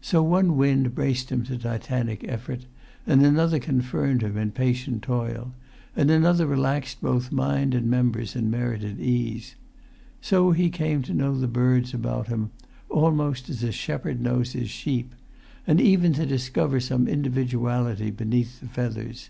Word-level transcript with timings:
So 0.00 0.22
one 0.22 0.56
wind 0.56 0.94
braced 0.94 1.30
him 1.30 1.42
to 1.44 1.58
titanic 1.58 2.24
effort, 2.26 2.64
and 3.06 3.22
another 3.22 3.58
confirmed 3.58 4.22
him 4.22 4.38
in 4.38 4.52
patient 4.52 5.02
toil, 5.02 5.52
and 5.94 6.10
another 6.10 6.46
relaxed 6.46 7.02
both 7.02 7.30
mind 7.30 7.74
and 7.74 7.86
members 7.86 8.34
in 8.34 8.48
merited 8.50 8.98
ease; 8.98 9.56
so 10.22 10.52
he 10.52 10.70
came 10.70 11.02
to 11.02 11.12
know 11.12 11.38
the 11.38 11.46
birds 11.46 11.92
about 11.92 12.28
him, 12.28 12.52
almost 12.88 13.50
as 13.50 13.62
a 13.62 13.70
shepherd 13.70 14.22
knows 14.22 14.52
his 14.52 14.70
sheep, 14.70 15.14
and 15.66 15.78
even 15.78 16.14
to 16.14 16.24
discover 16.24 16.80
some 16.80 17.06
individuality 17.06 18.10
beneath 18.10 18.60
the 18.60 18.66
feathers. 18.66 19.28